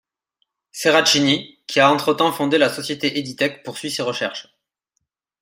Seracini, 0.71 1.59
qui 1.67 1.79
a 1.79 1.91
entretemps 1.91 2.31
fondé 2.31 2.57
la 2.57 2.69
société 2.73 3.19
Editech 3.19 3.61
poursuit 3.61 3.91
ses 3.91 4.01
recherches. 4.01 4.47